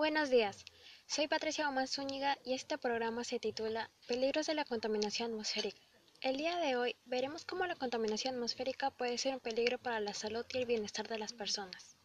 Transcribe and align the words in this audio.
Buenos 0.00 0.30
días, 0.30 0.64
soy 1.06 1.28
Patricia 1.28 1.68
Omar 1.68 1.86
Zúñiga 1.86 2.38
y 2.42 2.54
este 2.54 2.78
programa 2.78 3.22
se 3.22 3.38
titula 3.38 3.90
Peligros 4.08 4.46
de 4.46 4.54
la 4.54 4.64
contaminación 4.64 5.32
atmosférica. 5.32 5.78
El 6.22 6.38
día 6.38 6.56
de 6.56 6.74
hoy 6.74 6.96
veremos 7.04 7.44
cómo 7.44 7.66
la 7.66 7.76
contaminación 7.76 8.36
atmosférica 8.36 8.90
puede 8.90 9.18
ser 9.18 9.34
un 9.34 9.40
peligro 9.40 9.76
para 9.76 10.00
la 10.00 10.14
salud 10.14 10.46
y 10.54 10.56
el 10.56 10.64
bienestar 10.64 11.06
de 11.06 11.18
las 11.18 11.34
personas. 11.34 11.98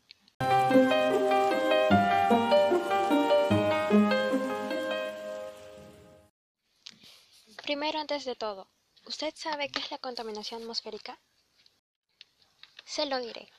Primero, 7.63 7.99
antes 7.99 8.25
de 8.25 8.35
todo, 8.35 8.67
¿usted 9.05 9.33
sabe 9.37 9.69
qué 9.69 9.79
es 9.79 9.89
la 9.91 9.99
contaminación 9.99 10.63
atmosférica? 10.63 11.17
Se 12.83 13.05
lo 13.05 13.21
diré. 13.21 13.49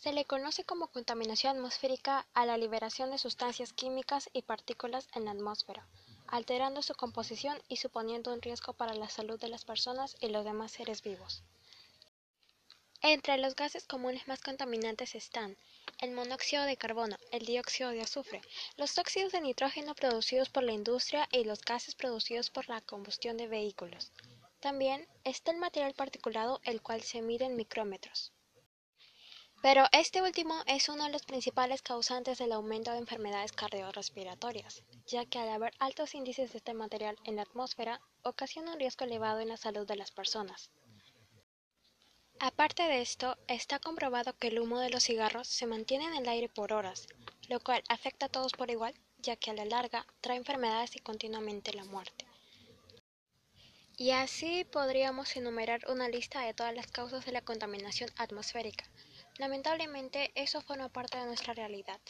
Se 0.00 0.12
le 0.12 0.24
conoce 0.24 0.62
como 0.62 0.86
contaminación 0.86 1.56
atmosférica 1.56 2.24
a 2.32 2.46
la 2.46 2.56
liberación 2.56 3.10
de 3.10 3.18
sustancias 3.18 3.72
químicas 3.72 4.30
y 4.32 4.42
partículas 4.42 5.08
en 5.14 5.24
la 5.24 5.32
atmósfera, 5.32 5.88
alterando 6.28 6.82
su 6.82 6.94
composición 6.94 7.60
y 7.68 7.78
suponiendo 7.78 8.32
un 8.32 8.40
riesgo 8.40 8.74
para 8.74 8.94
la 8.94 9.08
salud 9.08 9.40
de 9.40 9.48
las 9.48 9.64
personas 9.64 10.16
y 10.20 10.28
los 10.28 10.44
demás 10.44 10.70
seres 10.70 11.02
vivos. 11.02 11.42
Entre 13.02 13.38
los 13.38 13.56
gases 13.56 13.88
comunes 13.88 14.28
más 14.28 14.40
contaminantes 14.40 15.16
están 15.16 15.56
el 15.98 16.12
monóxido 16.12 16.62
de 16.62 16.76
carbono, 16.76 17.16
el 17.32 17.44
dióxido 17.44 17.90
de 17.90 18.02
azufre, 18.02 18.40
los 18.76 18.96
óxidos 18.98 19.32
de 19.32 19.40
nitrógeno 19.40 19.96
producidos 19.96 20.48
por 20.48 20.62
la 20.62 20.72
industria 20.72 21.28
y 21.32 21.42
los 21.42 21.60
gases 21.62 21.96
producidos 21.96 22.50
por 22.50 22.68
la 22.68 22.80
combustión 22.82 23.36
de 23.36 23.48
vehículos. 23.48 24.12
También 24.60 25.08
está 25.24 25.50
el 25.50 25.58
material 25.58 25.94
particulado, 25.94 26.60
el 26.62 26.82
cual 26.82 27.02
se 27.02 27.20
mide 27.20 27.46
en 27.46 27.56
micrómetros. 27.56 28.30
Pero 29.60 29.86
este 29.90 30.22
último 30.22 30.54
es 30.66 30.88
uno 30.88 31.04
de 31.04 31.10
los 31.10 31.24
principales 31.24 31.82
causantes 31.82 32.38
del 32.38 32.52
aumento 32.52 32.92
de 32.92 32.98
enfermedades 32.98 33.50
cardiorrespiratorias, 33.50 34.84
ya 35.06 35.26
que 35.26 35.40
al 35.40 35.48
haber 35.48 35.74
altos 35.80 36.14
índices 36.14 36.52
de 36.52 36.58
este 36.58 36.74
material 36.74 37.16
en 37.24 37.36
la 37.36 37.42
atmósfera, 37.42 38.00
ocasiona 38.22 38.72
un 38.72 38.78
riesgo 38.78 39.04
elevado 39.04 39.40
en 39.40 39.48
la 39.48 39.56
salud 39.56 39.84
de 39.86 39.96
las 39.96 40.12
personas. 40.12 40.70
Aparte 42.38 42.84
de 42.84 43.00
esto, 43.00 43.36
está 43.48 43.80
comprobado 43.80 44.32
que 44.36 44.46
el 44.46 44.60
humo 44.60 44.78
de 44.78 44.90
los 44.90 45.02
cigarros 45.02 45.48
se 45.48 45.66
mantiene 45.66 46.04
en 46.06 46.14
el 46.14 46.28
aire 46.28 46.48
por 46.48 46.72
horas, 46.72 47.08
lo 47.48 47.58
cual 47.58 47.82
afecta 47.88 48.26
a 48.26 48.28
todos 48.28 48.52
por 48.52 48.70
igual, 48.70 48.94
ya 49.18 49.34
que 49.34 49.50
a 49.50 49.54
la 49.54 49.64
larga 49.64 50.06
trae 50.20 50.36
enfermedades 50.36 50.94
y 50.94 51.00
continuamente 51.00 51.72
la 51.72 51.84
muerte. 51.84 52.24
Y 53.96 54.12
así 54.12 54.64
podríamos 54.64 55.36
enumerar 55.36 55.80
una 55.90 56.08
lista 56.08 56.42
de 56.42 56.54
todas 56.54 56.72
las 56.72 56.86
causas 56.86 57.26
de 57.26 57.32
la 57.32 57.42
contaminación 57.42 58.08
atmosférica, 58.16 58.84
Lamentablemente, 59.38 60.32
eso 60.34 60.60
forma 60.60 60.88
parte 60.88 61.16
de 61.16 61.26
nuestra 61.26 61.54
realidad. 61.54 62.00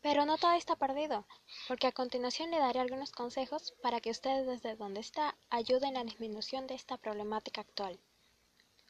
Pero 0.00 0.24
no 0.24 0.38
todo 0.38 0.52
está 0.52 0.76
perdido, 0.76 1.26
porque 1.68 1.86
a 1.86 1.92
continuación 1.92 2.50
le 2.50 2.58
daré 2.58 2.80
algunos 2.80 3.12
consejos 3.12 3.74
para 3.82 4.00
que 4.00 4.10
ustedes 4.10 4.46
desde 4.46 4.76
donde 4.76 5.00
está 5.00 5.36
ayuden 5.50 5.90
en 5.90 5.94
la 5.94 6.04
disminución 6.04 6.66
de 6.66 6.74
esta 6.74 6.96
problemática 6.96 7.60
actual. 7.60 8.00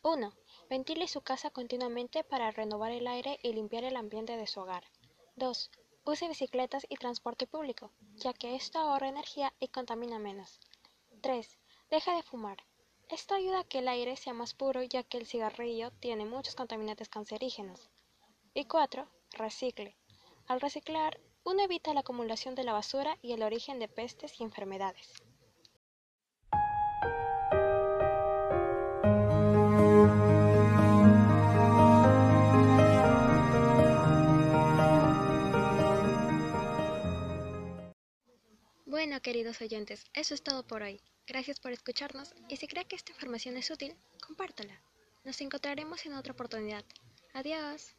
1. 0.05 0.33
Ventile 0.73 1.07
su 1.07 1.21
casa 1.21 1.51
continuamente 1.51 2.25
para 2.25 2.51
renovar 2.51 2.93
el 2.93 3.07
aire 3.07 3.39
y 3.43 3.53
limpiar 3.53 3.85
el 3.85 3.95
ambiente 3.95 4.39
de 4.39 4.47
su 4.47 4.59
hogar. 4.61 4.85
2. 5.37 5.71
Use 6.07 6.29
bicicletas 6.29 6.87
y 6.89 6.97
transporte 6.97 7.47
público, 7.47 7.93
ya 8.15 8.33
que 8.33 8.55
esto 8.55 8.79
ahorra 8.79 9.11
energía 9.11 9.53
y 9.61 9.69
contamina 9.69 10.19
menos. 10.19 10.61
3. 11.21 11.59
Deja 11.91 12.17
de 12.17 12.23
fumar. 12.23 12.65
Esto 13.11 13.35
ayuda 13.35 13.61
a 13.61 13.65
que 13.65 13.81
el 13.81 13.89
aire 13.89 14.17
sea 14.17 14.33
más 14.33 14.55
puro 14.55 14.83
ya 14.83 15.03
que 15.03 15.19
el 15.19 15.27
cigarrillo 15.27 15.91
tiene 16.01 16.25
muchos 16.25 16.55
contaminantes 16.55 17.11
cancerígenos. 17.11 17.91
Y 18.55 18.65
4. 18.65 19.07
Recicle. 19.33 19.99
Al 20.47 20.63
reciclar, 20.63 21.21
uno 21.45 21.65
evita 21.65 21.93
la 21.93 22.01
acumulación 22.01 22.55
de 22.55 22.65
la 22.65 22.73
basura 22.73 23.19
y 23.21 23.33
el 23.33 23.43
origen 23.43 23.79
de 23.79 23.89
pestes 23.89 24.41
y 24.41 24.43
enfermedades. 24.43 25.13
Bueno, 39.05 39.21
queridos 39.21 39.61
oyentes, 39.61 40.07
eso 40.15 40.33
es 40.33 40.45
todo 40.45 40.65
por 40.65 40.83
hoy. 40.83 41.01
Gracias 41.27 41.59
por 41.59 41.73
escucharnos 41.73 42.37
y 42.49 42.57
si 42.57 42.69
cree 42.69 42.85
que 42.85 42.95
esta 42.95 43.11
información 43.11 43.57
es 43.57 43.69
útil, 43.69 43.97
compártala. 44.25 44.81
Nos 45.25 45.41
encontraremos 45.41 46.07
en 46.07 46.15
otra 46.15 46.35
oportunidad. 46.35 46.85
Adiós. 47.35 47.97